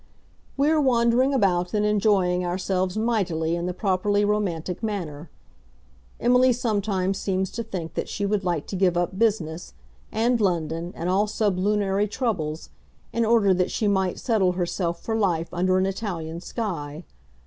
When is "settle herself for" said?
14.17-15.15